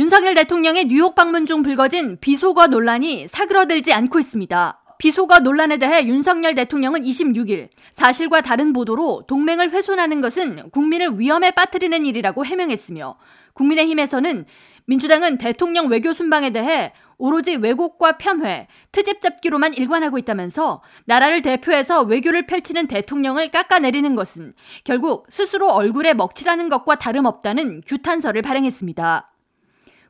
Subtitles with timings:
[0.00, 4.82] 윤석열 대통령의 뉴욕 방문 중 불거진 비속어 논란이 사그러들지 않고 있습니다.
[4.96, 12.06] 비속어 논란에 대해 윤석열 대통령은 26일 사실과 다른 보도로 동맹을 훼손하는 것은 국민을 위험에 빠뜨리는
[12.06, 13.18] 일이라고 해명했으며
[13.52, 14.46] 국민의힘에서는
[14.86, 22.46] 민주당은 대통령 외교 순방에 대해 오로지 왜곡과 편회, 트집 잡기로만 일관하고 있다면서 나라를 대표해서 외교를
[22.46, 24.54] 펼치는 대통령을 깎아내리는 것은
[24.84, 29.29] 결국 스스로 얼굴에 먹칠하는 것과 다름없다는 규탄서를 발행했습니다.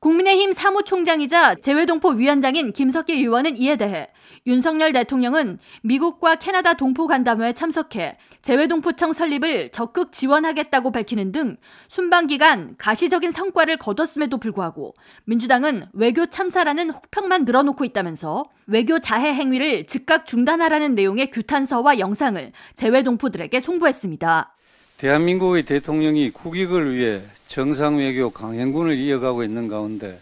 [0.00, 4.08] 국민의힘 사무총장이자 재외동포 위원장인 김석기 의원은 이에 대해
[4.46, 11.56] 윤석열 대통령은 미국과 캐나다 동포 간담회에 참석해 재외동포청 설립을 적극 지원하겠다고 밝히는 등
[11.88, 19.86] 순방 기간 가시적인 성과를 거뒀음에도 불구하고 민주당은 외교 참사라는 혹평만 늘어놓고 있다면서 외교 자해 행위를
[19.86, 24.55] 즉각 중단하라는 내용의 규탄서와 영상을 재외동포들에게 송부했습니다.
[24.98, 30.18] 대한민국의 대통령이 국익을 위해 정상 외교 강행군을 이어가고 있는 가운데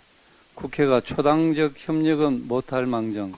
[0.55, 3.35] 국회가 초당적 협력은 못할 망정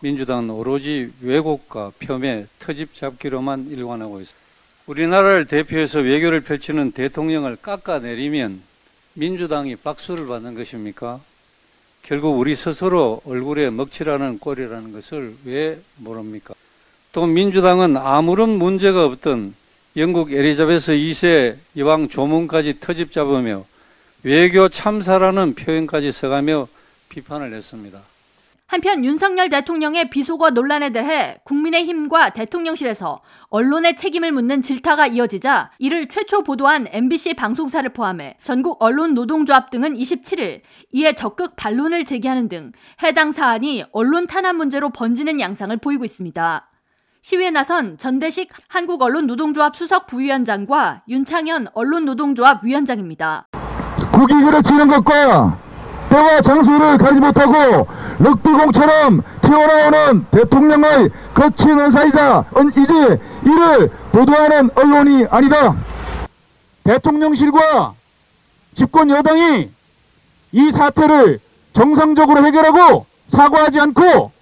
[0.00, 4.42] 민주당은 오로지 왜곡과 폄훼, 터집 잡기로만 일관하고 있습니다.
[4.86, 8.62] 우리나라를 대표해서 외교를 펼치는 대통령을 깎아내리면
[9.12, 11.20] 민주당이 박수를 받는 것입니까?
[12.02, 16.54] 결국 우리 스스로 얼굴에 먹칠하는 꼴이라는 것을 왜 모릅니까?
[17.12, 19.54] 또 민주당은 아무런 문제가 없던
[19.94, 23.66] 영국 에리자베스 2세 여왕 조문까지 터집 잡으며
[24.22, 26.66] 외교 참사라는 표현까지 써가며
[27.10, 28.00] 비판을 했습니다.
[28.68, 33.20] 한편 윤석열 대통령의 비속어 논란에 대해 국민의힘과 대통령실에서
[33.50, 39.92] 언론의 책임을 묻는 질타가 이어지자 이를 최초 보도한 MBC 방송사를 포함해 전국 언론 노동조합 등은
[39.98, 46.71] 27일 이에 적극 반론을 제기하는 등 해당 사안이 언론 탄압 문제로 번지는 양상을 보이고 있습니다.
[47.24, 53.46] 시위에 나선 전대식 한국언론노동조합 수석 부위원장과 윤창현 언론노동조합 위원장입니다.
[54.12, 55.56] 국익을 해치는 것과
[56.08, 57.86] 때와 장소를 가지 못하고
[58.18, 62.44] 럭비공처럼 튀어나오는 대통령의 거친 의사이자
[62.76, 65.76] 이제 이를 보도하는 언론이 아니다.
[66.82, 67.94] 대통령실과
[68.74, 69.70] 집권 여당이
[70.50, 71.38] 이 사태를
[71.72, 74.32] 정상적으로 해결하고 사과하지 않고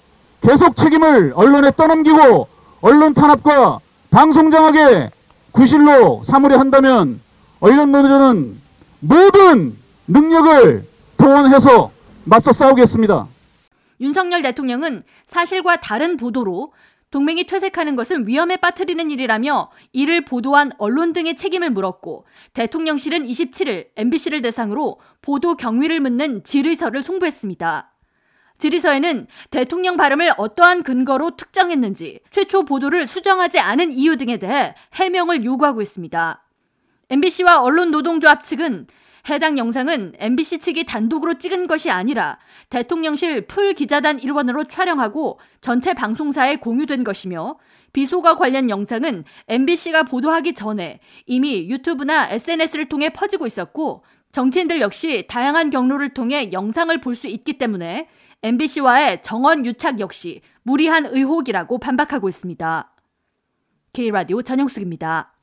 [0.41, 2.49] 계속 책임을 언론에 떠넘기고
[2.83, 3.81] 언론 탄압과
[4.11, 5.11] 방송 장악에
[5.53, 7.21] 구실로 삼으려 한다면
[7.61, 8.59] 언론 노조는
[9.01, 9.77] 모든
[10.09, 10.87] 능력을
[11.19, 11.91] 동원해서
[12.25, 13.27] 맞서 싸우겠습니다.
[14.01, 16.73] 윤석열 대통령은 사실과 다른 보도로
[17.11, 22.25] 동맹이 퇴색하는 것은 위험에 빠뜨리는 일이라며 이를 보도한 언론 등의 책임을 물었고
[22.55, 27.90] 대통령실은 27일 MBC를 대상으로 보도 경위를 묻는 질의서를 송부했습니다.
[28.61, 35.83] 질의서에는 대통령 발음을 어떠한 근거로 특정했는지, 최초 보도를 수정하지 않은 이유 등에 대해 해명을 요구하고
[35.83, 36.45] 있습니다.
[37.11, 38.87] MBC와 언론노동조합 측은
[39.29, 42.39] 해당 영상은 MBC 측이 단독으로 찍은 것이 아니라
[42.71, 47.59] 대통령실 풀 기자단 일원으로 촬영하고 전체 방송사에 공유된 것이며
[47.93, 55.71] 비속어 관련 영상은 MBC가 보도하기 전에 이미 유튜브나 SNS를 통해 퍼지고 있었고 정치인들 역시 다양한
[55.71, 58.09] 경로를 통해 영상을 볼 수 있기 때문에
[58.43, 62.95] MBC와의 정원 유착 역시 무리한 의혹이라고 반박하고 있습니다.
[63.93, 65.35] K라디오 전영숙입니다.